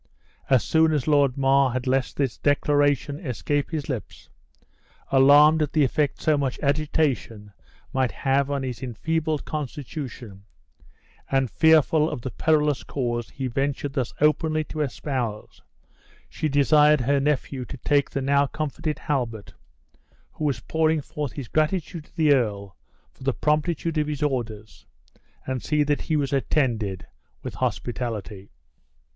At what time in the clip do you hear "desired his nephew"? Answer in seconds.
16.49-17.63